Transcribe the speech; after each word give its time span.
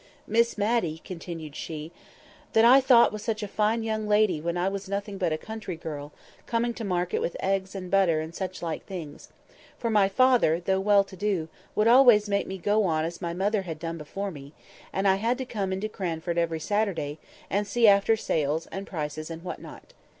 "Miss 0.25 0.57
Matty!" 0.57 0.97
continued 1.05 1.55
she, 1.55 1.91
"that 2.53 2.65
I 2.65 2.81
thought 2.81 3.11
was 3.13 3.21
such 3.23 3.43
a 3.43 3.47
fine 3.47 3.83
young 3.83 4.07
lady 4.07 4.41
when 4.41 4.57
I 4.57 4.67
was 4.67 4.89
nothing 4.89 5.19
but 5.19 5.31
a 5.31 5.37
country 5.37 5.75
girl, 5.77 6.11
coming 6.47 6.73
to 6.73 6.83
market 6.83 7.19
with 7.21 7.37
eggs 7.39 7.75
and 7.75 7.91
butter 7.91 8.19
and 8.19 8.33
such 8.33 8.63
like 8.63 8.83
things. 8.87 9.29
For 9.77 9.91
my 9.91 10.09
father, 10.09 10.59
though 10.59 10.79
well 10.79 11.03
to 11.03 11.15
do, 11.15 11.49
would 11.75 11.87
always 11.87 12.27
make 12.27 12.47
me 12.47 12.57
go 12.57 12.83
on 12.85 13.05
as 13.05 13.21
my 13.21 13.33
mother 13.35 13.61
had 13.61 13.77
done 13.77 13.99
before 13.99 14.31
me, 14.31 14.53
and 14.91 15.07
I 15.07 15.17
had 15.17 15.37
to 15.37 15.45
come 15.45 15.71
into 15.71 15.87
Cranford 15.87 16.39
every 16.39 16.59
Saturday, 16.61 17.19
and 17.47 17.67
see 17.67 17.87
after 17.87 18.17
sales, 18.17 18.65
and 18.71 18.87
prices, 18.87 19.29
and 19.29 19.43
what 19.43 19.59
not. 19.61 19.93